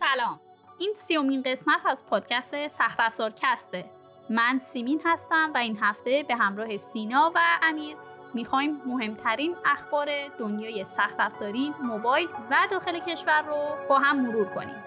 سلام. 0.00 0.40
این 0.78 0.92
سیومین 0.96 1.42
قسمت 1.42 1.86
از 1.86 2.06
پادکست 2.06 2.68
سخت 2.68 3.00
افزار 3.00 3.32
کسته 3.36 3.84
من 4.30 4.58
سیمین 4.58 5.00
هستم 5.04 5.50
و 5.54 5.58
این 5.58 5.78
هفته 5.80 6.24
به 6.28 6.36
همراه 6.36 6.76
سینا 6.76 7.32
و 7.34 7.38
امیر 7.62 7.96
می‌خوایم 8.34 8.82
مهمترین 8.86 9.56
اخبار 9.64 10.08
دنیای 10.38 10.84
سخت 10.84 11.14
افزاری 11.18 11.74
موبایل 11.82 12.28
و 12.50 12.68
داخل 12.70 12.98
کشور 12.98 13.42
رو 13.42 13.88
با 13.88 13.98
هم 13.98 14.20
مرور 14.20 14.44
کنیم. 14.54 14.84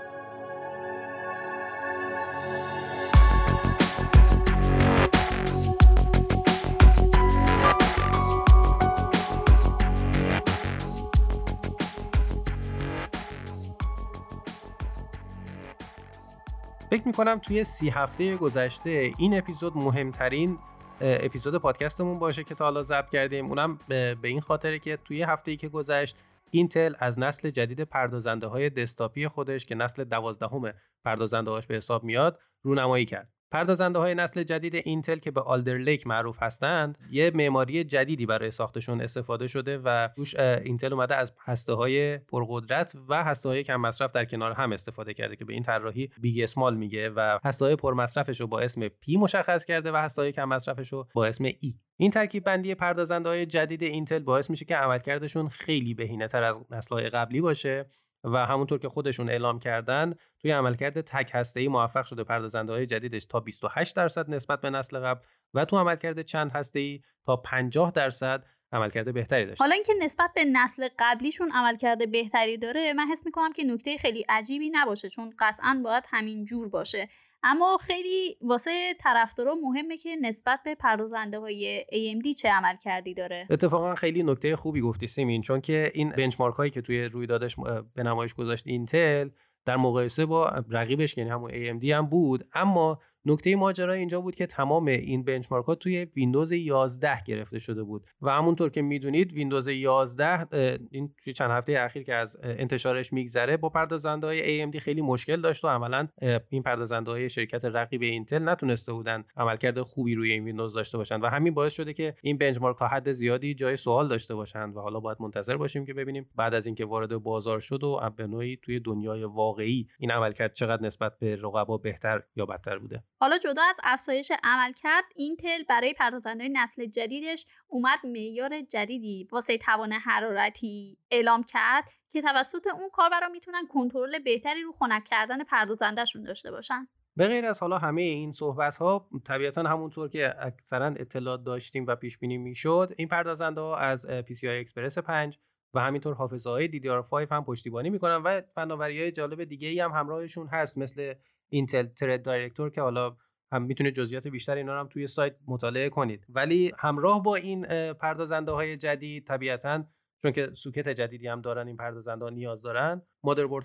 فکر 16.89 17.07
می‌کنم 17.07 17.39
توی 17.39 17.63
سی 17.63 17.89
هفته 17.89 18.37
گذشته 18.37 19.11
این 19.17 19.37
اپیزود 19.37 19.77
مهمترین 19.77 20.57
اپیزود 21.01 21.55
پادکستمون 21.55 22.19
باشه 22.19 22.43
که 22.43 22.55
تا 22.55 22.65
حالا 22.65 22.81
ضبط 22.81 23.09
کردیم. 23.09 23.45
اونم 23.45 23.79
به 23.87 24.17
این 24.23 24.41
خاطره 24.41 24.79
که 24.79 24.97
توی 24.97 25.23
هفته 25.23 25.51
ای 25.51 25.57
که 25.57 25.69
گذشت 25.69 26.15
اینتل 26.51 26.93
از 26.99 27.19
نسل 27.19 27.49
جدید 27.49 27.81
پردازنده 27.81 28.47
های 28.47 28.69
desktop 28.69 29.20
ی 29.20 29.27
خودش 29.27 29.65
که 29.65 29.75
نسل 29.75 30.03
دوازدهم 30.03 30.73
پردازنده 31.05 31.51
هاش 31.51 31.67
به 31.67 31.75
حساب 31.75 32.03
میاد 32.03 32.39
رونمایی 32.63 33.05
کرد. 33.05 33.36
پردازنده 33.51 33.99
های 33.99 34.15
نسل 34.15 34.43
جدید 34.43 34.75
اینتل 34.75 35.17
که 35.17 35.31
به 35.31 35.41
Alder 35.41 35.77
Lake 35.77 36.07
معروف 36.07 36.43
هستند 36.43 36.97
یه 37.11 37.31
معماری 37.35 37.83
جدیدی 37.83 38.25
برای 38.25 38.51
ساختشون 38.51 39.01
استفاده 39.01 39.47
شده 39.47 39.77
و 39.77 40.09
توش 40.15 40.35
اینتل 40.39 40.93
اومده 40.93 41.15
از 41.15 41.33
هسته 41.45 41.73
های 41.73 42.17
پرقدرت 42.17 42.93
و 43.09 43.23
هسته 43.23 43.49
های 43.49 43.63
کم 43.63 43.75
مصرف 43.75 44.11
در 44.11 44.25
کنار 44.25 44.51
هم 44.51 44.71
استفاده 44.71 45.13
کرده 45.13 45.35
که 45.35 45.45
به 45.45 45.53
این 45.53 45.63
طراحی 45.63 46.09
big 46.21 46.43
small 46.43 46.77
میگه 46.77 47.09
و 47.09 47.39
هسته 47.45 47.65
های 47.65 47.75
پرمصرفش 47.75 48.41
رو 48.41 48.47
با 48.47 48.59
اسم 48.59 48.87
P 48.87 49.17
مشخص 49.17 49.65
کرده 49.65 49.91
و 49.91 49.95
هسته 49.95 50.21
های 50.21 50.31
کم 50.31 50.45
مصرفش 50.45 50.93
رو 50.93 51.07
با 51.13 51.25
اسم 51.25 51.43
E 51.43 51.75
این 51.97 52.11
ترکیب 52.11 52.43
بندی 52.43 52.75
پردازنده 52.75 53.29
های 53.29 53.45
جدید 53.45 53.83
اینتل 53.83 54.19
باعث 54.19 54.49
میشه 54.49 54.65
که 54.65 54.75
عملکردشون 54.75 55.49
خیلی 55.49 55.93
بهینه 55.93 56.27
تر 56.27 56.43
از 56.43 56.57
نسل 56.71 57.09
قبلی 57.09 57.41
باشه. 57.41 57.85
و 58.23 58.45
همونطور 58.45 58.79
که 58.79 58.89
خودشون 58.89 59.29
اعلام 59.29 59.59
کردن 59.59 60.13
توی 60.41 60.51
عملکرد 60.51 61.01
تک 61.01 61.31
هسته 61.33 61.67
موفق 61.67 62.05
شده 62.05 62.23
پردازنده 62.23 62.73
های 62.73 62.85
جدیدش 62.85 63.25
تا 63.25 63.39
28 63.39 63.95
درصد 63.95 64.29
نسبت 64.29 64.61
به 64.61 64.69
نسل 64.69 64.99
قبل 64.99 65.21
و 65.53 65.65
تو 65.65 65.77
عملکرد 65.77 66.21
چند 66.21 66.51
هسته 66.51 66.79
ای 66.79 67.01
تا 67.25 67.35
50 67.35 67.91
درصد 67.91 68.43
عملکرد 68.71 69.13
بهتری 69.13 69.45
داشت 69.45 69.61
حالا 69.61 69.73
اینکه 69.73 69.93
نسبت 69.99 70.31
به 70.35 70.45
نسل 70.45 70.87
قبلیشون 70.99 71.51
عملکرد 71.51 72.11
بهتری 72.11 72.57
داره 72.57 72.93
من 72.93 73.07
حس 73.11 73.25
می‌کنم 73.25 73.53
که 73.53 73.63
نکته 73.63 73.97
خیلی 73.97 74.25
عجیبی 74.29 74.69
نباشه 74.69 75.09
چون 75.09 75.33
قطعا 75.39 75.81
باید 75.83 76.03
همین 76.09 76.45
جور 76.45 76.69
باشه. 76.69 77.09
اما 77.43 77.77
خیلی 77.81 78.37
واسه 78.41 78.93
طرفدارا 78.99 79.55
مهمه 79.55 79.97
که 79.97 80.15
نسبت 80.21 80.59
به 80.65 80.75
پردازنده 80.75 81.39
های 81.39 81.85
AMD 81.91 82.33
چه 82.33 82.49
عمل 82.49 82.75
کردی 82.75 83.13
داره؟ 83.13 83.47
اتفاقا 83.49 83.95
خیلی 83.95 84.23
نکته 84.23 84.55
خوبی 84.55 84.81
گفتی 84.81 85.07
سیمین 85.07 85.41
چون 85.41 85.61
که 85.61 85.91
این 85.93 86.09
benchmark 86.09 86.55
هایی 86.55 86.71
که 86.71 86.81
توی 86.81 87.03
رویدادش 87.03 87.55
به 87.95 88.03
نمایش 88.03 88.33
گذاشت 88.33 88.67
اینتل 88.67 89.29
در 89.65 89.77
مقایسه 89.77 90.25
با 90.25 90.63
رقیبش 90.69 91.17
یعنی 91.17 91.29
همون 91.29 91.51
AMD 91.51 91.85
هم 91.85 92.05
بود. 92.05 92.47
اما 92.53 92.99
نکته 93.27 93.55
ماجرا 93.55 93.93
اینجا 93.93 94.21
بود 94.21 94.35
که 94.35 94.45
تمام 94.45 94.87
این 94.87 95.23
benchmark 95.23 95.65
ها 95.65 95.75
توی 95.75 96.05
ویندوز 96.05 96.51
11 96.51 97.23
گرفته 97.23 97.59
شده 97.59 97.83
بود. 97.83 98.05
و 98.21 98.29
همونطور 98.29 98.69
که 98.69 98.81
می‌دونید 98.81 99.33
ویندوز 99.33 99.67
11 99.67 100.47
این 100.91 101.13
توی 101.23 101.33
چند 101.33 101.51
هفته 101.51 101.79
اخیر 101.79 102.03
که 102.03 102.13
از 102.13 102.37
انتشارش 102.43 103.13
میگذره 103.13 103.57
با 103.57 103.69
پردازنده 103.69 104.27
های 104.27 104.71
AMD 104.71 104.77
خیلی 104.77 105.01
مشکل 105.01 105.41
داشت 105.41 105.65
و 105.65 105.67
عملا 105.67 106.07
این 106.49 106.63
پردازنده 106.63 107.11
های 107.11 107.29
شرکت 107.29 107.65
رقیب 107.65 108.01
اینتل 108.01 108.49
نتونسته 108.49 108.93
بودن 108.93 109.23
عملکرد 109.37 109.81
خوبی 109.81 110.15
روی 110.15 110.31
این 110.31 110.43
ویندوز 110.43 110.73
داشته 110.73 110.97
باشند 110.97 111.23
و 111.23 111.27
همین 111.27 111.53
باعث 111.53 111.73
شده 111.73 111.93
که 111.93 112.15
این 112.21 112.37
benchmark 112.37 112.77
ها 112.77 112.87
حد 112.87 113.11
زیادی 113.11 113.53
جای 113.53 113.75
سوال 113.75 114.07
داشته 114.07 114.35
باشند 114.35 114.77
و 114.77 114.79
حالا 114.79 114.99
باید 114.99 115.17
منتظر 115.21 115.57
باشیم 115.57 115.85
که 115.85 115.93
ببینیم 115.93 116.29
بعد 116.35 116.53
از 116.53 116.65
اینکه 116.65 116.85
وارد 116.85 117.17
بازار 117.17 117.59
شد 117.59 117.83
و 117.83 118.09
به 118.15 118.27
نوعی 118.27 118.57
توی 118.57 118.79
دنیای 118.79 119.23
واقعی 119.23 119.87
این 119.99 120.11
عملکرد 120.11 120.53
چقدر 120.53 120.83
نسبت 120.83 121.19
به 121.19 121.35
رقبا 121.35 121.77
بهتر 121.77 122.23
یا 122.35 122.45
بدتر 122.45 122.77
بوده. 122.77 123.03
حالا 123.19 123.37
جدا 123.37 123.61
از 123.69 123.77
افزایش 123.83 124.31
عملکرد 124.43 125.03
اینتل 125.15 125.63
برای 125.63 125.93
پردازنده 125.93 126.47
نسل 126.47 126.85
جدیدش 126.85 127.45
اومد 127.67 127.99
معیار 128.03 128.61
جدیدی 128.61 129.27
واسه 129.31 129.57
توان 129.57 129.93
حرارتی 129.93 130.97
اعلام 131.11 131.43
کرد 131.43 131.83
که 132.11 132.21
توسط 132.21 132.67
اون 132.67 132.89
کاربرا 132.89 133.29
می‌تونن 133.29 133.67
کنترل 133.67 134.19
بهتری 134.19 134.61
رو 134.61 134.71
خنک 134.71 135.03
کردن 135.03 135.43
پردازندهشون 135.43 136.23
داشته 136.23 136.51
باشن. 136.51 136.87
به 137.15 137.27
غیر 137.27 137.45
از 137.45 137.59
حالا 137.59 137.77
همه 137.77 138.01
این 138.01 138.31
صحبت 138.31 138.77
ها 138.77 139.09
طبیعتا 139.25 139.63
همونطور 139.63 140.09
که 140.09 140.35
اکثرا 140.39 140.85
اطلاعات 140.85 141.43
داشتیم 141.43 141.85
و 141.87 141.95
پیش 141.95 142.17
بینی 142.17 142.37
می‌شد 142.37 142.93
این 142.97 143.07
پردازنده 143.07 143.61
ها 143.61 143.77
از 143.77 144.07
PCI 144.07 144.43
اکسپرس 144.43 144.97
5 144.97 145.39
و 145.73 145.79
همینطور 145.79 146.13
حافظه 146.13 146.49
های 146.49 146.67
DDR5 146.67 147.31
هم 147.31 147.45
پشتیبانی 147.45 147.89
می‌کنن 147.89 148.15
و 148.15 148.41
فناوری 148.55 149.01
های 149.01 149.11
جالب 149.11 149.43
دیگه 149.43 149.67
ای 149.67 149.79
هم 149.79 149.91
همراهشون 149.91 150.47
هست 150.47 150.77
مثل 150.77 151.13
اینتل 151.49 151.85
Thread 151.85 152.23
Director 152.23 152.69
که 152.69 152.81
حالا 152.81 153.15
هم 153.51 153.63
می‌تونید 153.63 153.93
جزئیات 153.93 154.27
بیشتر 154.27 154.55
اینا 154.55 154.73
رو 154.73 154.79
هم 154.79 154.87
توی 154.87 155.07
سایت 155.07 155.35
مطالعه 155.47 155.89
کنید. 155.89 156.25
ولی 156.29 156.71
همراه 156.77 157.23
با 157.23 157.35
این 157.35 157.93
پردازنده 157.93 158.51
های 158.51 158.77
جدید 158.77 159.27
طبیعتا 159.27 159.83
چون 160.21 160.31
که 160.31 160.49
سوکت 160.53 160.89
جدیدی 160.89 161.27
هم 161.27 161.41
دارن 161.41 161.67
این 161.67 161.77
پردازنده 161.77 162.25
ها 162.25 162.31
نیاز 162.31 162.61
دارن 162.61 163.01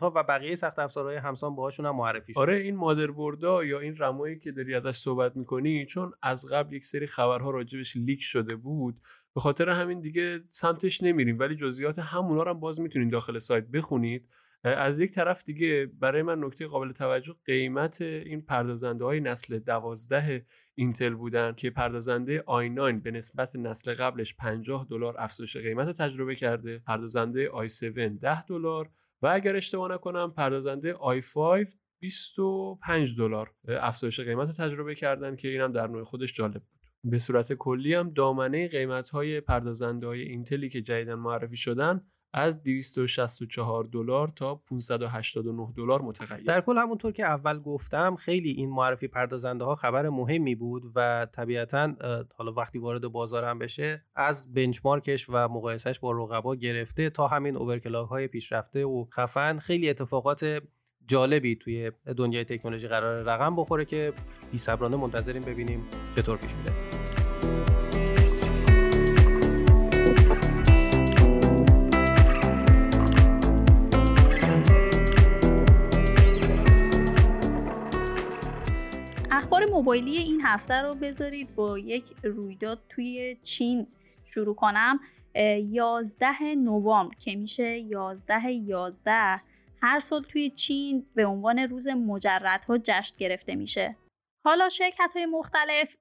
ها 0.01 0.13
و 0.17 0.23
بقیه 0.23 0.55
سخت 0.55 0.79
افزارهای 0.79 1.17
همسان 1.17 1.55
باهاشون 1.55 1.87
هم 1.87 1.97
معرفی 1.97 2.33
شد 2.33 2.41
آره 2.41 2.57
این 2.57 2.77
مادربردها 2.77 3.65
یا 3.65 3.81
این 3.81 3.97
رمایی 3.99 4.39
که 4.39 4.53
داری 4.53 4.75
ازش 4.75 4.97
صحبت 4.97 5.37
می‌کنی 5.37 5.87
چون 5.87 6.13
از 6.23 6.49
قبل 6.53 6.75
یک 6.75 6.87
سری 6.87 7.07
خبرها 7.07 7.51
راجبش 7.51 7.97
leak 7.97 8.23
شده 8.23 8.57
بود 8.57 9.01
به 9.35 9.41
خاطر 9.41 9.69
همین 9.69 10.01
دیگه 10.01 10.39
سمتش 10.49 11.03
نمیریم. 11.03 11.39
ولی 11.39 11.55
جزئیات 11.55 11.99
همونا 11.99 12.43
رو 12.43 12.51
هم 12.51 12.61
باز 12.61 12.81
می‌تونید 12.81 13.13
داخل 13.13 13.39
سایت 13.39 13.65
بخونید. 13.65 14.29
از 14.65 15.01
یک 15.01 15.11
طرف 15.11 15.45
دیگه 15.45 15.91
برای 16.01 16.23
من 16.23 16.45
نکته 16.45 16.67
قابل 16.67 16.93
توجه 16.93 17.35
قیمت 17.45 18.03
این 18.03 18.43
پردازنده 18.43 19.05
های 19.05 19.21
نسل 19.21 19.59
دوازده 19.59 20.47
اینتل 20.75 21.15
بودن 21.15 21.53
که 21.53 21.71
پردازنده 21.71 22.45
i9 22.47 23.03
به 23.03 23.11
نسبت 23.11 23.57
نسل 23.57 23.95
قبلش 23.95 24.35
50 24.35 24.87
دلار 24.91 25.15
افزایش 25.19 25.57
قیمت 25.57 25.87
رو 25.87 25.93
تجربه 25.93 26.35
کرده 26.35 26.79
پردازنده 26.79 27.49
i7 27.49 27.99
10 28.21 28.45
دلار 28.45 28.91
و 29.23 29.27
اگر 29.27 29.57
اشتباه 29.57 29.93
نکنم 29.93 30.33
پردازنده 30.37 30.95
i5 30.95 31.69
25 32.01 33.19
دلار 33.19 33.51
افزایش 33.69 34.21
قیمت 34.21 34.49
رو 34.49 34.55
تجربه 34.55 34.95
کردن 34.95 35.37
که 35.37 35.49
اینم 35.49 35.73
در 35.73 35.87
نوع 35.87 36.05
خودش 36.05 36.35
جالب 36.35 36.63
بود. 36.63 36.83
به 37.05 37.19
صورت 37.19 37.53
کلی 37.53 37.95
هم 37.95 38.11
دامنه 38.11 38.69
قیمت 38.69 39.11
های 39.11 39.41
پردازنده 39.41 40.07
های 40.07 40.23
اینتلی 40.23 40.69
که 40.69 40.83
جدیدن 40.83 41.15
معرفی 41.15 41.57
شدن 41.57 42.07
از 42.33 42.63
264 42.63 43.85
دلار 43.85 44.29
تا 44.29 44.55
589 44.55 45.73
دلار 45.77 46.03
متغیر. 46.03 46.45
در 46.47 46.61
کل 46.61 46.79
همونطور 46.79 47.13
که 47.13 47.25
اول 47.25 47.59
گفتم 47.59 48.17
خیلی 48.17 48.51
این 48.51 48.71
معرفی 48.71 49.09
پردازنده 49.09 49.65
ها 49.65 49.75
خبر 49.75 50.09
مهمی 50.09 50.55
بود 50.55 50.93
و 50.95 51.27
طبیعتا 51.33 51.95
حالا 52.37 52.53
وقتی 52.53 52.79
وارد 52.79 53.09
بازار 53.09 53.45
هم 53.45 53.59
بشه 53.59 54.05
از 54.17 54.55
بنچمارکش 54.55 55.27
و 55.29 55.49
مقایسش 55.49 55.99
با 56.01 56.13
رقبا 56.13 56.57
گرفته 56.57 57.11
تا 57.11 57.29
همین 57.29 57.57
اوورکلاک 57.57 58.09
های 58.09 58.29
پیشرفته 58.29 58.85
و 58.85 59.05
خفن. 59.05 59.59
خیلی 59.59 59.91
اتفاقات 59.91 60.63
جالبی 61.07 61.57
توی 61.57 61.93
دنیای 62.17 62.45
تکنولوژی 62.45 62.89
قرار 62.89 63.23
رقم 63.23 63.57
بخوره 63.57 63.85
که 63.85 64.13
بی 64.53 64.59
صبرانه 64.59 64.97
منتظریم 64.97 65.43
ببینیم 65.43 65.85
چطور 66.17 66.37
پیش 66.37 66.55
میره. 66.55 66.92
موبایلی 79.51 80.17
این 80.17 80.41
هفته 80.45 80.75
رو 80.75 80.95
بذارید 80.95 81.55
با 81.55 81.79
یک 81.79 82.05
رویداد 82.23 82.81
توی 82.89 83.37
چین 83.43 83.87
شروع 84.25 84.55
کنم. 84.55 85.01
11 85.35 86.55
نوامبر 86.55 87.15
که 87.15 87.37
میشه 87.37 87.79
11 87.79 88.53
11 88.53 89.41
هر 89.83 90.01
سال 90.01 90.23
توی 90.23 90.51
چین 90.51 91.07
به 91.15 91.27
عنوان 91.27 91.59
روز 91.59 91.89
مجردها 91.89 92.79
جشن 92.79 93.17
گرفته 93.19 93.55
میشه. 93.55 93.97
حالا 94.45 94.69
شرکت 94.69 95.13
های 95.15 95.27
مختلف 95.27 95.97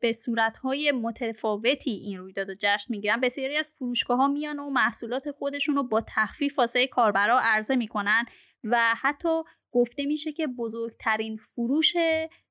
به 0.00 0.12
صورت 0.12 0.56
های 0.56 0.92
متفاوتی 0.92 1.90
این 1.90 2.18
رویداد 2.18 2.48
رو 2.48 2.56
جشن 2.58 2.86
می‌گیرن. 2.88 3.20
بسیاری 3.20 3.56
از 3.56 3.72
فروشگاه 3.78 4.18
ها 4.18 4.28
میان 4.28 4.58
و 4.58 4.70
محصولات 4.70 5.30
خودشون 5.30 5.76
رو 5.76 5.82
با 5.82 6.04
تخفیف 6.06 6.58
واسه 6.58 6.86
کاربرا 6.86 7.40
عرضه 7.42 7.76
می‌کنن. 7.76 8.24
و 8.64 8.94
حتی 9.00 9.42
گفته 9.72 10.06
میشه 10.06 10.32
که 10.32 10.46
بزرگترین 10.46 11.36
فروش 11.36 11.92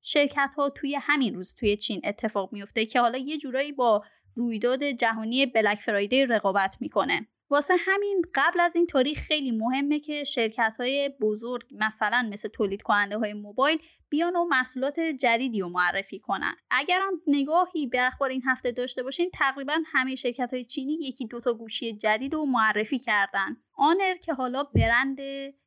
شرکت 0.02 0.54
ها 0.56 0.70
توی 0.70 0.94
همین 1.00 1.34
روز 1.34 1.54
توی 1.54 1.76
چین 1.76 2.00
اتفاق 2.04 2.52
میفته 2.52 2.86
که 2.86 3.00
حالا 3.00 3.18
یه 3.18 3.38
جورایی 3.38 3.72
با 3.72 4.04
رویداد 4.36 4.84
جهانی 4.84 5.46
بلک 5.46 5.78
فرایدی 5.78 6.26
رقابت 6.26 6.76
می‌کنه. 6.80 7.28
واسه 7.52 7.74
همین 7.78 8.22
قبل 8.34 8.60
از 8.60 8.76
این 8.76 8.86
تاریخ 8.86 9.18
خیلی 9.18 9.50
مهمه 9.50 10.00
که 10.00 10.24
شرکت 10.24 10.76
های 10.80 11.08
بزرگ 11.20 11.62
مثلا 11.70 12.28
مثل 12.32 12.48
تولید 12.48 12.82
کننده 12.82 13.18
های 13.18 13.32
موبایل 13.32 13.78
بیان 14.08 14.36
و 14.36 14.44
محصولات 14.44 15.00
جدیدی 15.00 15.60
رو 15.60 15.68
معرفی 15.68 16.18
کنن. 16.18 16.56
اگرم 16.70 17.12
نگاهی 17.26 17.86
به 17.86 18.06
اخبار 18.06 18.30
این 18.30 18.42
هفته 18.46 18.72
داشته 18.72 19.02
باشین 19.02 19.30
تقریبا 19.34 19.74
همه 19.86 20.14
شرکت 20.14 20.54
های 20.54 20.64
چینی 20.64 20.92
یکی 20.92 21.26
دوتا 21.26 21.52
گوشی 21.52 21.96
جدید 21.96 22.34
رو 22.34 22.44
معرفی 22.44 22.98
کردن. 22.98 23.56
آنر 23.74 24.16
که 24.16 24.34
حالا 24.34 24.62
برند 24.64 25.18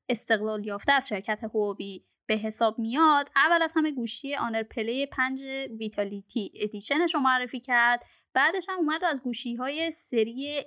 استقلال 0.10 0.66
یافته 0.66 0.94
از 0.94 1.08
شرکت 1.08 1.44
هواوی 1.44 2.04
به 2.28 2.36
حساب 2.36 2.80
میاد 2.80 3.30
اول 3.36 3.62
از 3.62 3.74
همه 3.76 3.92
گوشی 3.92 4.36
Honor 4.36 4.64
Play 4.64 5.06
5 5.06 5.42
Vitality 5.80 6.52
Edition 6.56 7.01
ش 7.01 7.14
رو 7.16 7.20
معرفی 7.20 7.60
کرد. 7.60 8.06
بعدش 8.34 8.70
هم 8.70 8.78
اومد 8.78 9.04
و 9.04 9.06
از 9.06 9.24
گوشی 9.24 9.56
های 9.56 9.92
سری 9.92 10.66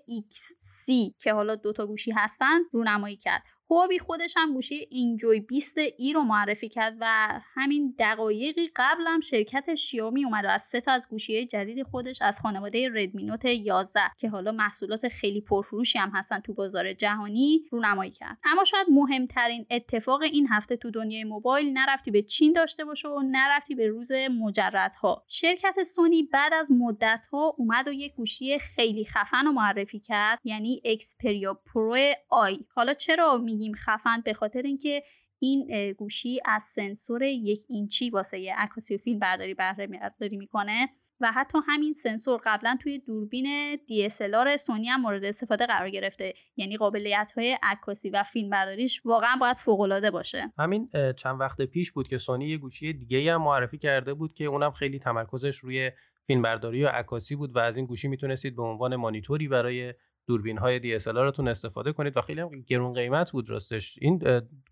X30 0.89 1.15
که 1.19 1.33
حالا 1.33 1.57
دوتا 1.57 1.87
گوشی 1.87 2.11
هستن 2.13 2.59
رونمایی 2.73 3.17
کرد. 3.17 3.43
هواوی 3.71 3.99
خودش 3.99 4.35
هم 4.37 4.53
گوشی 4.53 4.87
Enjoy 4.91 5.41
20e 5.41 6.13
رو 6.13 6.23
معرفی 6.23 6.69
کرد 6.69 6.97
و 7.01 7.07
همین 7.55 7.95
دقایقی 7.99 8.71
قبل 8.77 9.07
هم 9.07 9.21
شرکت 9.21 9.75
شیائومی 9.75 10.25
اومد 10.25 10.45
و 10.45 10.49
از 10.49 10.63
سه 10.63 10.81
تا 10.81 10.93
از 10.93 11.09
گوشی 11.11 11.47
جدید 11.47 11.83
خودش 11.83 12.23
از 12.23 12.41
خانواده 12.41 12.89
Redmi 12.95 13.23
Note 13.23 13.45
11 13.45 14.01
که 14.19 14.29
حالا 14.29 14.53
محصولات 14.53 15.09
خیلی 15.09 15.41
پرفروشی 15.41 15.99
هم 15.99 16.11
هستن 16.15 16.41
تو 16.41 16.53
بازار 16.53 16.93
جهانی 16.93 17.65
رونمایی 17.71 18.11
کرد. 18.11 18.39
اما 18.45 18.65
شاید 18.65 18.87
مهمترین 18.91 19.67
اتفاق 19.71 20.23
این 20.23 20.49
هفته 20.51 20.77
تو 20.77 20.91
دنیای 20.91 21.25
موبایل 21.25 21.73
نه 21.73 21.86
ربطی 21.86 22.11
به 22.11 22.23
چین 22.23 22.53
داشته 22.53 22.85
باشه 22.85 23.09
و 23.09 23.23
نه 23.23 23.40
ربطی 23.40 23.75
به 23.75 23.89
روز 23.89 24.13
مجردها. 24.13 25.25
شرکت 25.29 25.83
سونی 25.83 26.23
بعد 26.23 26.55
از 26.55 26.73
مدت 26.73 27.27
ها 27.33 27.55
اومد 27.59 27.89
و 27.89 27.93
یک 27.93 28.15
گوشی 28.15 28.59
خیلی 28.59 29.05
خفن 29.05 29.45
رو 29.45 29.53
معرفی 29.53 30.01
کرد 30.01 30.39
یعنی 30.45 30.83
Xperia 30.85 31.55
Pro-I. 31.55 32.59
حالا 32.75 32.95
چرا 32.95 33.37
میگیم 33.59 33.75
خفن 33.75 34.21
به 34.25 34.33
خاطر 34.33 34.63
اینکه 34.63 35.03
این 35.39 35.93
گوشی 35.93 36.41
از 36.45 36.63
سنسور 36.63 37.23
یک 37.23 37.65
اینچی 37.69 38.11
واسه 38.11 38.55
عکاسی 38.57 38.95
و 38.95 38.99
فیلم 38.99 39.19
برداری 39.19 39.55
بهره 39.55 39.87
برداری 39.87 40.37
می‌کنه 40.37 40.89
و 41.21 41.33
حتی 41.33 41.59
همین 41.69 41.93
سنسور 41.93 42.41
قبلا 42.45 42.79
توی 42.83 42.99
دوربین 42.99 43.77
DSLR 43.77 44.57
سونی 44.57 44.89
هم 44.89 45.01
مورد 45.01 45.25
استفاده 45.25 45.67
قرار 45.67 45.91
گرفته. 45.91 46.35
یعنی 46.57 46.77
قابلیت 46.77 47.33
های 47.37 47.59
عکاسی 47.63 48.11
و 48.11 48.23
فیلم 48.23 48.51
برداریش 48.51 49.03
واقعا 49.05 49.37
باید 49.41 49.57
فوق 49.57 49.81
العاده 49.81 50.11
باشه. 50.11 50.53
همین 50.59 50.89
چند 51.17 51.41
وقت 51.41 51.63
پیش 51.63 51.93
بود 51.93 52.09
که 52.09 52.19
سونی 52.19 52.49
یه 52.49 52.59
گوشی 52.59 52.93
دیگه 52.93 53.35
هم 53.35 53.43
معرفی 53.43 53.79
کرده 53.79 54.15
بود 54.15 54.33
که 54.33 54.45
اونم 54.45 54.71
خیلی 54.71 54.99
تمرکزش 54.99 55.57
روی 55.57 55.91
فیلمبرداری 56.27 56.85
و 56.85 56.89
عکاسی 56.89 57.37
بود 57.37 57.57
و 57.57 57.59
از 57.59 57.77
این 57.77 57.87
گوشی 57.87 58.09
می‌تونستید 58.09 58.57
به 58.57 58.63
عنوان 58.63 58.97
مانیتوری 58.97 59.49
برای 59.49 59.95
دوربین 60.29 60.59
های 60.59 60.99
DSLR 60.99 61.41
استفاده 61.49 61.93
کنید 61.93 62.17
و 62.17 62.21
خیلی 62.21 62.41
هم 62.41 62.61
گرون 62.67 62.93
قیمت 62.93 63.33
بود 63.33 63.51
راستش. 63.51 63.99
این 64.01 64.23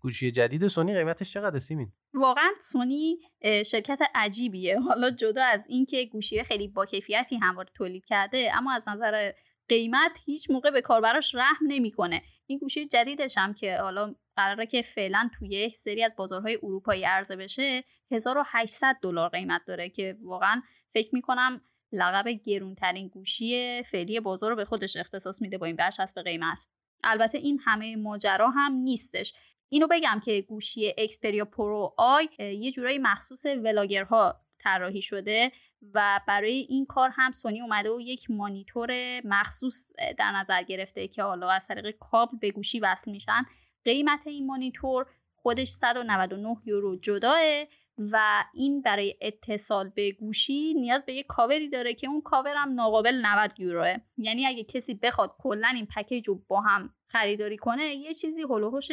گوشی 0.01 0.31
جدید 0.31 0.67
سونی 0.67 0.93
قیمتش 0.93 1.33
چقدر 1.33 1.59
سیمین؟ 1.59 1.91
واقعا 2.13 2.49
سونی 2.61 3.19
شرکت 3.43 3.99
عجیبیه. 4.15 4.79
حالا 4.79 5.11
جدا 5.11 5.43
از 5.43 5.65
اینکه 5.67 6.05
گوشی 6.05 6.43
خیلی 6.43 6.67
با 6.67 6.85
کیفیتی 6.85 7.37
هموار 7.37 7.65
تولید 7.75 8.05
کرده 8.05 8.51
اما 8.53 8.73
از 8.73 8.87
نظر 8.87 9.31
قیمت 9.69 10.19
هیچ 10.25 10.51
موقع 10.51 10.71
به 10.71 10.81
کاربراش 10.81 11.35
رحم 11.35 11.65
نمی‌کنه. 11.67 12.21
این 12.45 12.59
گوشی 12.59 12.85
جدیدش 12.87 13.37
هم 13.37 13.53
که 13.53 13.77
حالا 13.77 14.15
قراره 14.35 14.65
که 14.65 14.81
فعلا 14.81 15.29
توی 15.39 15.49
یک 15.49 15.75
سری 15.75 16.03
از 16.03 16.15
بازارهای 16.17 16.59
اروپایی 16.63 17.03
عرضه 17.03 17.35
بشه 17.35 17.83
1800 18.11 18.95
دلار 19.01 19.29
قیمت 19.29 19.61
داره 19.67 19.89
که 19.89 20.17
واقعا 20.21 20.61
فکر 20.93 21.09
می‌کنم 21.13 21.61
لقب 21.91 22.29
گرونترین 22.29 23.07
گوشی 23.07 23.83
فعلی 23.83 24.19
بازار 24.19 24.49
رو 24.49 24.55
به 24.55 24.65
خودش 24.65 24.97
اختصاص 24.97 25.41
میده 25.41 25.57
با 25.57 25.65
این 25.65 25.75
برچسب 25.75 26.21
قیمت. 26.21 26.67
البته 27.03 27.37
این 27.37 27.59
همه 27.65 27.95
ماجرا 27.95 28.49
هم 28.49 28.73
نیستش. 28.73 29.33
اینو 29.69 29.87
بگم 29.91 30.21
که 30.25 30.41
گوشی 30.41 30.93
Xperia 30.97 31.45
Pro-I 31.45 32.29
یه 32.39 32.71
جورایی 32.71 32.97
مخصوص 32.97 33.45
vlogger 33.45 34.29
ها 34.29 34.41
طراحی 34.59 35.01
شده 35.01 35.51
و 35.93 36.21
برای 36.27 36.65
این 36.69 36.85
کار 36.85 37.09
هم 37.13 37.31
سونی 37.31 37.61
اومده 37.61 37.91
و 37.91 38.01
یک 38.01 38.31
مانیتور 38.31 39.21
مخصوص 39.25 39.91
در 40.17 40.31
نظر 40.31 40.63
گرفته 40.63 41.07
که 41.07 41.23
حالا 41.23 41.49
از 41.49 41.67
طریق 41.67 41.97
کابل 41.99 42.37
به 42.37 42.51
گوشی 42.51 42.79
وصل 42.79 43.11
میشن. 43.11 43.45
قیمت 43.85 44.27
این 44.27 44.45
مانیتور 44.45 45.05
خودش 45.35 45.67
199 45.67 46.55
یورو 46.65 46.95
جداه. 46.95 47.65
و 48.11 48.43
این 48.53 48.81
برای 48.81 49.15
اتصال 49.21 49.89
به 49.89 50.11
گوشی 50.11 50.73
نیاز 50.73 51.05
به 51.05 51.13
یک 51.13 51.25
کاوری 51.29 51.69
داره 51.69 51.93
که 51.93 52.07
اون 52.07 52.21
کاور 52.21 52.53
هم 52.57 52.73
ناقابل 52.73 53.21
90 53.25 53.59
یوروه. 53.59 53.95
یعنی 54.17 54.45
اگه 54.45 54.63
کسی 54.63 54.93
بخواد 54.93 55.35
کلا 55.39 55.67
این 55.75 55.85
پکیج 55.85 56.27
رو 56.27 56.43
با 56.47 56.61
هم 56.61 56.93
خریداری 57.07 57.57
کنه 57.57 57.83
یه 57.83 58.13
چیزی 58.13 58.41
هلوهوش 58.41 58.87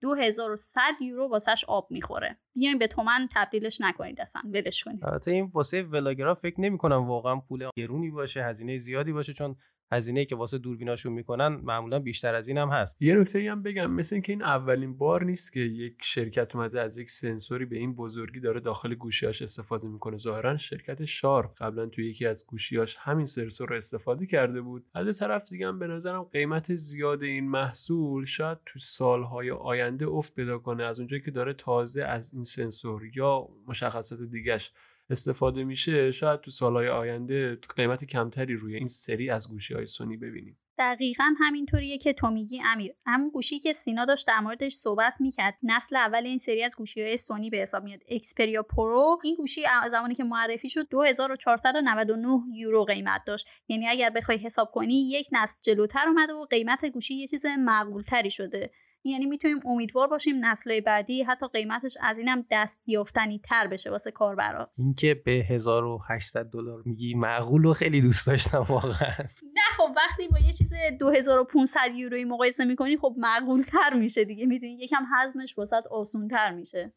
2100 0.00 0.80
یورو 1.00 1.28
واسش 1.28 1.64
آب 1.68 1.88
می‌خوره. 1.90 2.38
بیاین 2.54 2.78
به 2.78 2.86
تومن 2.86 3.28
تبدیلش 3.34 3.80
نکنید 3.80 4.20
اصلا 4.20 4.42
ولش 4.44 4.84
کنید. 4.84 5.04
البته 5.04 5.30
این 5.30 5.50
واسه 5.54 5.82
ولاگرا 5.82 6.34
فکر 6.34 6.60
نمی 6.60 6.78
کنم 6.78 7.08
واقعا 7.08 7.36
پول 7.36 7.68
گرونی 7.76 8.10
باشه 8.10 8.44
هزینه 8.44 8.76
زیادی 8.76 9.12
باشه 9.12 9.32
چون 9.32 9.56
هزینه 9.92 10.24
که 10.24 10.36
واسه 10.36 10.58
دوربیناشون 10.58 11.12
می‌کنن 11.12 11.48
معمولا 11.48 11.98
بیشتر 11.98 12.34
از 12.34 12.48
این 12.48 12.58
هم 12.58 12.68
هست. 12.68 12.96
یه 13.00 13.14
نکته 13.14 13.50
هم 13.50 13.62
بگم 13.62 13.90
مثل 13.90 14.14
اینکه 14.14 14.32
این 14.32 14.42
اولین 14.42 14.98
بار 14.98 15.24
نیست 15.24 15.52
که 15.52 15.60
یک 15.60 15.94
شرکت 16.02 16.56
اومده 16.56 16.80
از 16.80 16.98
یک 16.98 17.10
سنسوری 17.10 17.64
به 17.64 17.76
این 17.76 17.94
بزرگی 17.94 18.40
داره 18.40 18.60
داخل 18.60 18.94
گوشیاش 18.94 19.42
استفاده 19.42 19.88
می‌کنه. 19.88 20.16
ظاهرا 20.16 20.56
شرکت 20.56 21.04
شار 21.04 21.54
قبلا 21.58 21.86
توی 21.86 22.06
یکی 22.06 22.26
از 22.26 22.46
گوشیاش 22.46 22.96
همین 22.98 23.26
سنسور 23.26 23.68
رو 23.68 23.76
استفاده 23.76 24.26
کرده 24.26 24.60
بود. 24.60 24.84
از 24.94 25.18
طرف 25.18 25.48
دیگه 25.48 25.68
هم 25.68 25.78
به 25.78 25.86
نظرم 25.86 26.22
قیمت 26.22 26.74
زیاد 26.74 27.22
این 27.22 27.48
محصول 27.48 28.24
شاید 28.24 28.58
تو 28.66 28.78
سالهای 28.78 29.50
آینده 29.50 30.06
افت 30.06 30.34
پیدا 30.34 30.58
کنه. 30.58 30.84
از 30.84 30.98
اونجایی 30.98 31.22
که 31.22 31.30
داره 31.30 31.52
تازه 31.52 32.02
از 32.02 32.34
این 32.34 32.42
سنسور 32.42 33.02
یا 33.16 33.48
مشخصات 33.66 34.20
دیگهش 34.22 34.72
استفاده 35.10 35.64
میشه 35.64 36.12
شاید 36.12 36.40
تو 36.40 36.50
سالهای 36.50 36.88
آینده 36.88 37.58
قیمت 37.76 38.04
کمتری 38.04 38.54
روی 38.54 38.76
این 38.76 38.86
سری 38.86 39.30
از 39.30 39.50
گوشی 39.50 39.74
های 39.74 39.86
سونی 39.86 40.16
ببینیم. 40.16 40.58
دقیقا 40.78 41.34
همینطوریه 41.38 41.98
که 41.98 42.12
تو 42.12 42.30
میگی 42.30 42.62
امیر. 42.64 42.94
همون 43.06 43.30
گوشی 43.30 43.58
که 43.58 43.72
سینا 43.72 44.04
داشت 44.04 44.26
در 44.26 44.40
موردش 44.40 44.72
صحبت 44.72 45.14
می‌کرد 45.20 45.54
نسل 45.62 45.96
اول 45.96 46.26
این 46.26 46.38
سری 46.38 46.62
از 46.62 46.76
گوشی 46.76 47.02
های 47.02 47.16
سونی 47.16 47.50
به 47.50 47.56
حساب 47.56 47.84
میاد. 47.84 48.00
Xperia 48.08 48.62
Pro 48.62 49.18
این 49.24 49.36
گوشی 49.36 49.62
زمانی 49.90 50.14
که 50.14 50.24
معرفی 50.24 50.68
شد 50.68 50.88
2499 50.88 52.42
یورو 52.54 52.84
قیمت 52.84 53.22
داشت. 53.26 53.46
یعنی 53.68 53.88
اگر 53.88 54.10
بخوای 54.10 54.38
حساب 54.38 54.70
کنی 54.72 55.10
یک 55.10 55.28
نسل 55.32 55.58
جلوتر 55.62 56.08
اومده 56.08 56.32
و 56.32 56.44
قیمت 56.44 56.86
گوشی 56.86 57.14
یه 57.14 57.26
چیز 57.26 57.46
معقولتری 57.46 58.30
شده. 58.30 58.70
یعنی 59.04 59.26
می‌تونیم 59.26 59.58
امیدوار 59.66 60.08
باشیم 60.08 60.44
نسلهای 60.44 60.80
بعدی 60.80 61.22
حتی 61.22 61.46
قیمتش 61.48 61.96
از 62.00 62.18
اینم 62.18 62.44
دست 62.50 62.82
یافتنی 62.86 63.38
تر 63.38 63.66
بشه 63.66 63.90
واسه 63.90 64.10
کاربرا. 64.10 64.70
اینکه 64.78 65.14
به 65.14 65.32
1800 65.32 66.50
دلار 66.50 66.82
میگی 66.84 67.14
معقول 67.14 67.64
و 67.64 67.72
خیلی 67.72 68.00
دوست 68.00 68.26
داشتم 68.26 68.58
واقعا. 68.68 69.12
نه 69.42 69.68
خب 69.76 69.92
وقتی 69.96 70.28
با 70.28 70.38
یه 70.38 70.52
چیز 70.52 70.72
2500 71.00 71.80
یورویی 71.94 72.24
مقایسه 72.24 72.64
می‌کنی 72.64 72.96
خب 72.96 73.14
معقول 73.18 73.62
تر 73.62 73.94
میشه 73.94 74.24
دیگه 74.24 74.46
می‌دونی؟ 74.46 74.72
یکم 74.72 75.04
حزمش 75.16 75.58
واسه 75.58 75.76
آسون 75.90 76.28
تر 76.28 76.50
میشه. 76.50 76.92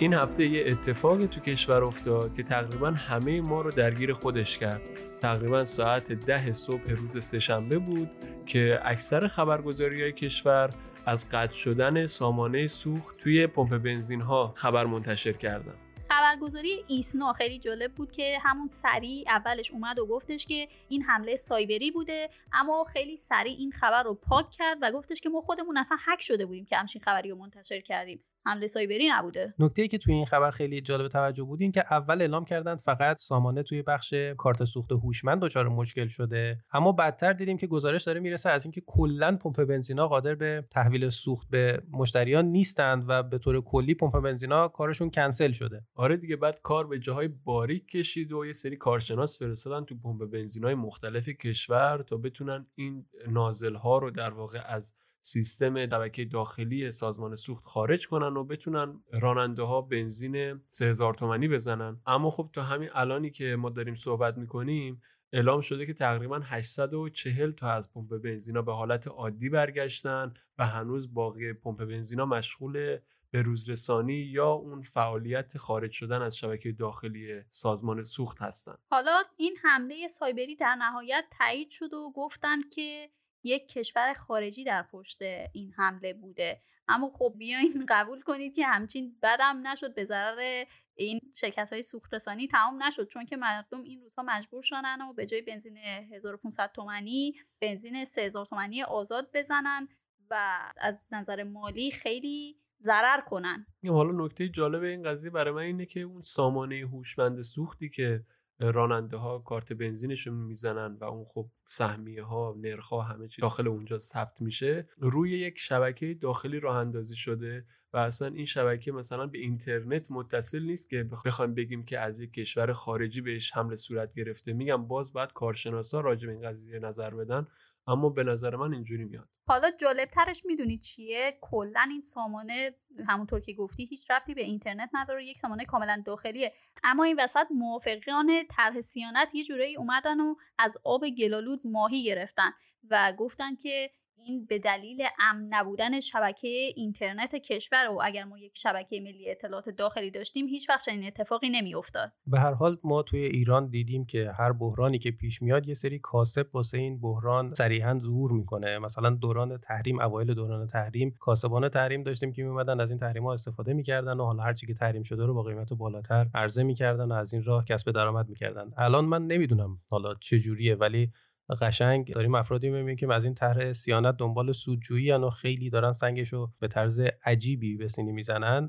این 0.00 0.14
هفته 0.14 0.46
یه 0.46 0.64
اتفاقی 0.66 1.26
تو 1.26 1.40
کشور 1.40 1.84
افتاد 1.84 2.34
که 2.34 2.42
تقریبا 2.42 2.90
همه 2.90 3.40
ما 3.40 3.60
رو 3.60 3.70
درگیر 3.70 4.12
خودش 4.12 4.58
کرد. 4.58 4.80
تقریبا 5.20 5.64
ساعت 5.64 6.12
ده 6.12 6.52
صبح 6.52 6.90
روز 6.90 7.24
سهشنبه 7.24 7.78
بود 7.78 8.10
که 8.46 8.80
اکثر 8.84 9.26
خبرگزاری 9.26 10.02
های 10.02 10.12
کشور 10.12 10.70
از 11.06 11.28
قطع 11.32 11.52
شدن 11.52 12.06
سامانه 12.06 12.66
سوخت 12.66 13.16
توی 13.16 13.46
پمپ 13.46 13.78
بنزین 13.78 14.20
ها 14.20 14.52
خبر 14.56 14.86
منتشر 14.86 15.32
کردن 15.32 15.74
خبرگزاری 16.10 16.84
ایسنا 16.86 17.32
خیلی 17.32 17.58
جالب 17.58 17.92
بود 17.94 18.12
که 18.12 18.38
همون 18.42 18.68
سریع 18.68 19.24
اولش 19.28 19.70
اومد 19.70 19.98
و 19.98 20.06
گفتش 20.06 20.46
که 20.46 20.68
این 20.88 21.02
حمله 21.02 21.36
سایبری 21.36 21.90
بوده 21.90 22.30
اما 22.52 22.84
خیلی 22.84 23.16
سریع 23.16 23.56
این 23.58 23.72
خبر 23.72 24.02
رو 24.02 24.14
پاک 24.14 24.50
کرد 24.50 24.78
و 24.82 24.92
گفتش 24.92 25.20
که 25.20 25.28
ما 25.28 25.40
خودمون 25.40 25.78
اصلا 25.78 25.96
هک 26.00 26.22
شده 26.22 26.46
بودیم 26.46 26.64
که 26.64 26.76
همچین 26.76 27.02
خبری 27.02 27.30
رو 27.30 27.36
منتشر 27.36 27.80
کردیم. 27.80 28.24
حمله 28.48 28.66
سایبری 28.66 29.08
نبوده. 29.08 29.54
نکته 29.58 29.82
ای 29.82 29.88
که 29.88 29.98
توی 29.98 30.14
این 30.14 30.26
خبر 30.26 30.50
خیلی 30.50 30.80
جالب 30.80 31.08
توجه 31.08 31.42
بود 31.42 31.62
این 31.62 31.72
که 31.72 31.84
اول 31.90 32.20
اعلام 32.20 32.44
کردن 32.44 32.76
فقط 32.76 33.20
سامانه 33.20 33.62
توی 33.62 33.82
بخش 33.82 34.14
کارت 34.36 34.64
سوخت 34.64 34.92
هوشمند 34.92 35.40
دچار 35.40 35.68
مشکل 35.68 36.06
شده. 36.06 36.58
اما 36.72 36.92
بعدتر 36.92 37.32
دیدیم 37.32 37.56
که 37.56 37.66
گزارش 37.66 38.04
داره 38.04 38.20
می‌رسه 38.20 38.50
از 38.50 38.64
اینکه 38.64 38.82
کلا 38.86 39.36
پمپ 39.36 39.64
بنزینا 39.64 40.08
قادر 40.08 40.34
به 40.34 40.64
تحویل 40.70 41.08
سوخت 41.08 41.48
به 41.50 41.82
مشتریان 41.90 42.44
نیستند 42.44 43.04
و 43.08 43.22
به 43.22 43.38
طور 43.38 43.60
کلی 43.60 43.94
پمپ 43.94 44.20
بنزینا 44.20 44.68
کارشون 44.68 45.10
کنسل 45.10 45.52
شده. 45.52 45.82
آره 45.94 46.16
دیگه 46.16 46.36
بعد 46.36 46.60
کار 46.62 46.86
به 46.86 46.98
جاهای 46.98 47.28
باریک 47.28 47.88
کشید 47.88 48.32
و 48.32 48.46
یه 48.46 48.52
سری 48.52 48.76
کارشناس 48.76 49.38
فرستادن 49.38 49.84
تو 49.84 49.94
پمپ 50.04 50.24
بنزینای 50.24 50.74
مختلف 50.74 51.28
کشور 51.28 52.04
تا 52.06 52.16
بتونن 52.16 52.66
این 52.74 53.06
نازل 53.28 53.74
ها 53.74 53.98
رو 53.98 54.10
در 54.10 54.30
واقع 54.30 54.60
از 54.66 54.94
سیستم 55.20 55.86
شبکه 55.86 56.24
داخلی 56.24 56.90
سازمان 56.90 57.34
سوخت 57.34 57.64
خارج 57.64 58.08
کنن 58.08 58.36
و 58.36 58.44
بتونن 58.44 59.02
راننده 59.12 59.62
ها 59.62 59.80
بنزین 59.80 60.60
3000 60.66 61.14
تومانی 61.14 61.48
بزنن 61.48 62.00
اما 62.06 62.30
خب 62.30 62.50
تا 62.52 62.62
همین 62.62 62.88
الانی 62.94 63.30
که 63.30 63.56
ما 63.56 63.70
داریم 63.70 63.94
صحبت 63.94 64.38
می‌کنیم 64.38 65.02
اعلام 65.32 65.60
شده 65.60 65.86
که 65.86 65.94
تقریبا 65.94 66.40
840 66.44 67.52
تا 67.52 67.70
از 67.70 67.92
پمپ 67.92 68.18
بنزینا 68.18 68.62
به 68.62 68.74
حالت 68.74 69.08
عادی 69.08 69.48
برگشتن 69.48 70.34
و 70.58 70.66
هنوز 70.66 71.14
باقی 71.14 71.52
پمپ 71.52 71.84
بنزینا 71.84 72.26
مشغول 72.26 72.98
به 73.30 73.42
روزرسانی 73.42 74.14
یا 74.14 74.50
اون 74.50 74.82
فعالیت 74.82 75.58
خارج 75.58 75.92
شدن 75.92 76.22
از 76.22 76.36
شبکه 76.36 76.72
داخلی 76.72 77.42
سازمان 77.48 78.02
سوخت 78.02 78.42
هستند. 78.42 78.78
حالا 78.90 79.22
این 79.36 79.56
حمله 79.62 80.08
سایبری 80.08 80.56
در 80.56 80.74
نهایت 80.74 81.24
تایید 81.38 81.70
شد 81.70 81.92
و 81.92 82.12
گفتن 82.14 82.58
که 82.74 83.10
یک 83.42 83.68
کشور 83.68 84.12
خارجی 84.12 84.64
در 84.64 84.82
پشت 84.82 85.22
این 85.52 85.72
حمله 85.72 86.14
بوده. 86.14 86.62
اما 86.88 87.10
خب 87.14 87.34
بیاین 87.38 87.86
قبول 87.88 88.20
کنید 88.20 88.54
که 88.54 88.66
همچین 88.66 89.16
بدم 89.22 89.66
نشد 89.66 89.94
به 89.94 90.04
ضرر 90.04 90.64
این 90.94 91.20
شرکت 91.34 91.72
های 91.72 91.82
سوخت 91.82 92.14
رسانی 92.14 92.48
تمام 92.48 92.82
نشد. 92.82 93.08
چون 93.08 93.24
که 93.24 93.36
مردم 93.36 93.82
این 93.82 94.00
روزها 94.00 94.24
مجبور 94.28 94.62
شدن 94.62 95.02
و 95.02 95.12
به 95.12 95.26
جای 95.26 95.42
بنزین 95.42 95.76
1500 95.76 96.72
تومانی 96.74 97.34
بنزین 97.60 98.04
3000 98.04 98.46
تومانی 98.46 98.82
آزاد 98.82 99.30
بزنن 99.34 99.88
و 100.30 100.58
از 100.76 101.04
نظر 101.12 101.42
مالی 101.44 101.90
خیلی 101.90 102.56
ضرر 102.82 103.20
کنن. 103.20 103.66
حالا 103.88 104.24
نکته 104.24 104.48
جالب 104.48 104.82
این 104.82 105.02
قضیه 105.02 105.30
برای 105.30 105.54
من 105.54 105.62
اینه 105.62 105.86
که 105.86 106.00
اون 106.00 106.20
سامانه 106.20 106.76
هوشمند 106.76 107.40
سوختی 107.40 107.88
که 107.88 108.24
راننده 108.60 109.16
ها 109.16 109.38
کارت 109.38 109.72
بنزینشون 109.72 110.34
می‌زنن 110.34 110.96
و 111.00 111.04
اون 111.04 111.24
خب 111.24 111.50
سهمیه 111.68 112.22
ها 112.22 112.54
نرخ 112.58 112.88
ها 112.88 113.02
همه 113.02 113.28
چی 113.28 113.42
داخل 113.42 113.68
اونجا 113.68 113.98
ثبت 113.98 114.42
میشه 114.42 114.88
روی 114.98 115.30
یک 115.30 115.58
شبکه 115.58 116.14
داخلی 116.14 116.60
راه 116.60 116.76
اندازی 116.76 117.16
شده 117.16 117.64
و 117.92 117.96
اصلا 117.96 118.28
این 118.28 118.44
شبکه 118.44 118.92
مثلا 118.92 119.26
به 119.26 119.38
اینترنت 119.38 120.10
متصل 120.10 120.62
نیست 120.62 120.90
که 120.90 121.04
بخوایم 121.04 121.54
بگیم 121.54 121.84
که 121.84 121.98
از 121.98 122.20
یک 122.20 122.32
کشور 122.32 122.72
خارجی 122.72 123.20
بهش 123.20 123.52
حمله 123.56 123.76
صورت 123.76 124.14
گرفته. 124.14 124.52
میگم 124.52 124.86
باز 124.86 125.12
بعد 125.12 125.32
کارشناسا 125.32 126.00
راجع 126.00 126.26
به 126.26 126.32
این 126.32 126.42
قضیه 126.42 126.78
نظر 126.78 127.14
بدن. 127.14 127.46
اما 127.88 128.08
به 128.08 128.24
نظر 128.24 128.56
من 128.56 128.72
اینجوری 128.74 129.04
میاد. 129.04 129.28
حالا 129.46 129.70
جالب 129.70 130.08
ترش 130.08 130.42
می‌دونی 130.44 130.78
چیه؟ 130.78 131.38
کلا 131.40 131.86
این 131.90 132.00
سامانه 132.00 132.74
همونطور 133.08 133.40
که 133.40 133.52
گفتی 133.52 133.84
هیچ 133.84 134.10
ربطی 134.10 134.34
به 134.34 134.42
اینترنت 134.42 134.90
نداره 134.92 135.24
یک 135.26 135.38
سامانه 135.38 135.64
کاملا 135.64 136.02
داخلیه. 136.06 136.52
اما 136.84 137.04
این 137.04 137.16
وسط 137.20 137.46
موافقان 137.50 138.44
طرح 138.50 138.80
سیانت 138.80 139.34
یه 139.34 139.44
جورایی 139.44 139.76
اومدن 139.76 140.20
و 140.20 140.34
از 140.58 140.76
آب 140.84 141.08
گلالود 141.08 141.60
ماهی 141.64 142.04
گرفتن 142.04 142.50
و 142.90 143.12
گفتن 143.18 143.54
که 143.54 143.90
این 144.26 144.46
به 144.46 144.58
دلیل 144.58 145.02
امن 145.20 145.48
نبودن 145.50 146.00
شبکه 146.00 146.48
اینترنت 146.76 147.34
کشور 147.34 147.88
و 147.90 148.00
اگر 148.02 148.24
ما 148.24 148.38
یک 148.38 148.52
شبکه 148.56 149.00
ملی 149.00 149.30
اطلاعات 149.30 149.68
داخلی 149.68 150.10
داشتیم 150.10 150.46
هیچ 150.46 150.70
وقت 150.70 150.84
چنین 150.86 151.06
اتفاقی 151.06 151.48
نمیافتاد. 151.48 152.12
به 152.26 152.40
هر 152.40 152.52
حال 152.52 152.78
ما 152.84 153.02
توی 153.02 153.20
ایران 153.20 153.68
دیدیم 153.68 154.04
که 154.04 154.32
هر 154.38 154.52
بحرانی 154.52 154.98
که 154.98 155.10
پیش 155.10 155.42
میاد 155.42 155.68
یه 155.68 155.74
سری 155.74 155.98
کاسب 155.98 156.46
واسه 156.52 156.78
این 156.78 157.00
بحران 157.00 157.54
صریحا 157.54 157.98
ظهور 157.98 158.32
می‌کنه. 158.32 158.78
مثلا 158.78 159.10
دوران 159.10 159.58
تحریم 159.58 160.00
اوایل 160.00 160.34
دوران 160.34 160.66
تحریم 160.66 161.14
کاسبان 161.20 161.68
تحریم 161.68 162.02
داشتیم 162.02 162.32
که 162.32 162.42
میومدن 162.42 162.80
از 162.80 162.90
این 162.90 162.98
تحریم 162.98 163.24
ها 163.24 163.32
استفاده 163.32 163.72
می‌کردن 163.72 164.20
و 164.20 164.24
حالا 164.24 164.42
هرچی 164.42 164.66
که 164.66 164.74
تحریم 164.74 165.02
شده 165.02 165.26
رو 165.26 165.34
با 165.34 165.42
قیمت 165.42 165.72
بالاتر 165.72 166.26
عرضه 166.34 166.62
می‌کردن 166.62 167.12
و 167.12 167.12
از 167.12 167.34
این 167.34 167.44
راه 167.44 167.64
کسب 167.64 167.90
درآمد 167.90 168.28
می‌کردن. 168.28 168.70
الان 168.76 169.04
من 169.04 169.26
نمی‌دونم 169.26 169.78
حالا 169.90 170.14
چه 170.14 170.38
جوریه 170.38 170.74
ولی 170.74 171.12
قشنگ. 171.54 172.12
داریم 172.12 172.34
افرادی 172.34 172.70
می‌بینیم 172.70 172.96
که 172.96 173.14
از 173.14 173.24
این 173.24 173.34
طرح 173.34 173.72
سیانت 173.72 174.16
دنبال 174.16 174.52
سودجویی 174.52 175.12
و 175.12 175.30
خیلی 175.30 175.70
دارن 175.70 175.92
سنگش 175.92 176.32
رو 176.32 176.52
به 176.60 176.68
طرز 176.68 177.00
عجیبی 177.24 177.76
به 177.76 177.88
سینی 177.88 178.12
می‌زنن 178.12 178.68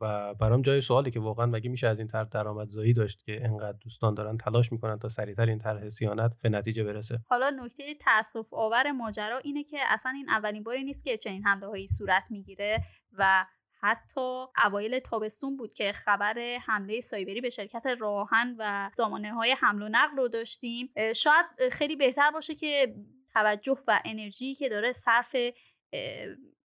و 0.00 0.34
برام 0.34 0.62
جای 0.62 0.80
سوالی 0.80 1.10
که 1.10 1.20
واقعا 1.20 1.46
مگه 1.46 1.70
میشه 1.70 1.86
از 1.86 1.98
این 1.98 2.08
طرح 2.08 2.28
درآمدزایی 2.28 2.92
داشت 2.92 3.24
که 3.24 3.44
انقدر 3.44 3.78
دوستان 3.80 4.14
دارن 4.14 4.36
تلاش 4.36 4.72
می‌کنن 4.72 4.98
تا 4.98 5.08
سریعتر 5.08 5.46
این 5.46 5.58
طرح 5.58 5.88
سیانت 5.88 6.32
به 6.42 6.48
نتیجه 6.48 6.84
برسه؟ 6.84 7.18
حالا 7.26 7.50
نکته 7.64 7.82
تاسف 8.00 8.46
آور 8.52 8.90
ماجرا 8.90 9.38
اینه 9.38 9.64
که 9.64 9.78
اصلا 9.88 10.12
این 10.12 10.28
اولین 10.28 10.62
باری 10.62 10.84
نیست 10.84 11.04
که 11.04 11.16
چنین 11.16 11.44
حمله 11.44 11.66
هایی 11.66 11.86
صورت 11.86 12.26
می‌گیره 12.30 12.78
و 13.18 13.46
حتی 13.80 14.46
اوایل 14.64 14.98
تابستون 14.98 15.56
بود 15.56 15.74
که 15.74 15.92
خبر 15.92 16.58
حمله 16.66 17.00
سایبری 17.00 17.40
به 17.40 17.50
شرکت 17.50 17.86
راهن 17.86 18.56
و 18.58 18.90
زمانه 18.94 19.32
های 19.32 19.52
حمل 19.52 19.82
و 19.82 19.88
نقل 19.88 20.16
رو 20.16 20.28
داشتیم. 20.28 20.92
شاید 21.14 21.46
خیلی 21.72 21.96
بهتر 21.96 22.30
باشه 22.30 22.54
که 22.54 22.94
توجه 23.32 23.82
و 23.86 24.00
انرژی 24.04 24.54
که 24.54 24.68
داره 24.68 24.92
صرف 24.92 25.36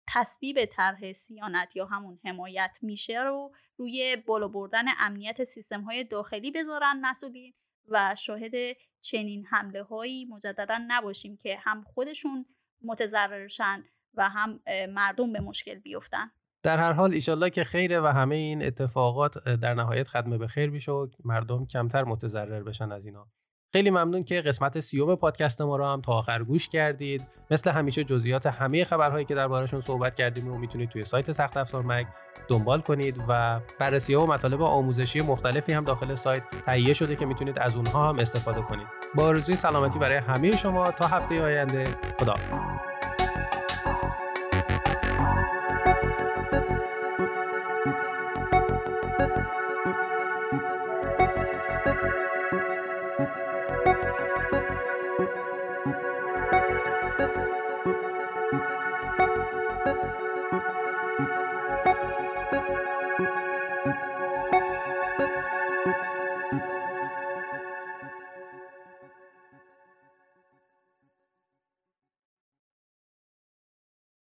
تصویب 0.08 0.64
طرح 0.64 1.12
سیانت 1.12 1.76
یا 1.76 1.86
همون 1.86 2.18
حمایت 2.24 2.78
میشه 2.82 3.22
رو 3.22 3.54
روی 3.76 4.16
بالا 4.16 4.48
بردن 4.48 4.84
امنیت 4.98 5.44
سیستم 5.44 5.80
های 5.80 6.04
داخلی 6.04 6.50
بذارن 6.50 7.00
مسئولین 7.00 7.54
و 7.88 8.14
شاهد 8.14 8.76
چنین 9.00 9.46
حمله 9.46 9.82
هایی 9.82 10.24
مجددا 10.24 10.78
نباشیم 10.88 11.36
که 11.36 11.56
هم 11.56 11.82
خودشون 11.82 12.46
متضررشن 12.82 13.84
و 14.14 14.28
هم 14.28 14.60
مردم 14.88 15.32
به 15.32 15.40
مشکل 15.40 15.74
بیفتن. 15.74 16.30
در 16.62 16.78
هر 16.78 16.92
حال 16.92 17.12
ایشالله 17.12 17.50
که 17.50 17.64
خیره 17.64 18.00
و 18.00 18.06
همه 18.06 18.34
این 18.34 18.62
اتفاقات 18.62 19.38
در 19.38 19.74
نهایت 19.74 20.08
ختم 20.08 20.38
به 20.38 20.46
خیر 20.46 20.70
بشه 20.70 20.92
و 20.92 21.06
مردم 21.24 21.66
کمتر 21.66 22.04
متضرر 22.04 22.62
بشن 22.62 22.92
از 22.92 23.06
اینا. 23.06 23.26
خیلی 23.72 23.90
ممنون 23.90 24.24
که 24.24 24.40
قسمت 24.40 24.80
سیوم 24.80 25.14
پادکست 25.14 25.62
ما 25.62 25.76
رو 25.76 25.84
هم 25.86 26.00
تا 26.00 26.12
آخر 26.12 26.42
گوش 26.42 26.68
کردید. 26.68 27.26
مثل 27.50 27.70
همیشه 27.70 28.04
جزئیات 28.04 28.46
همه 28.46 28.84
خبرهایی 28.84 29.24
که 29.24 29.34
دربارهشون 29.34 29.80
صحبت 29.80 30.14
کردیم 30.14 30.48
رو 30.48 30.58
می‌تونید 30.58 30.88
توی 30.88 31.04
سایت 31.04 31.32
سخت 31.32 31.56
افزار 31.56 31.82
مگ 31.82 32.06
دنبال 32.48 32.80
کنید 32.80 33.20
و 33.28 33.60
بررسی 33.78 34.14
و 34.14 34.26
مطالب 34.26 34.62
آموزشی 34.62 35.20
مختلفی 35.20 35.72
هم 35.72 35.84
داخل 35.84 36.14
سایت 36.14 36.42
تهیه 36.66 36.94
شده 36.94 37.16
که 37.16 37.26
می‌تونید 37.26 37.58
از 37.58 37.76
اونها 37.76 38.08
هم 38.08 38.18
استفاده 38.18 38.62
کنید. 38.62 38.86
با 39.14 39.24
آرزوی 39.24 39.56
سلامتی 39.56 39.98
برای 39.98 40.16
همه 40.16 40.56
شما 40.56 40.90
تا 40.90 41.06
هفته 41.06 41.42
آینده. 41.42 41.84
خدا 42.20 42.34
you 49.20 49.59